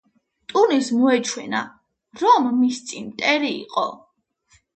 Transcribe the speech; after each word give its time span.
ტურინს 0.51 0.87
მოეჩვენა, 1.01 1.61
რომ 2.23 2.49
მის 2.63 2.81
წინ 2.89 3.05
მტერი 3.13 3.53
იყო. 3.61 3.87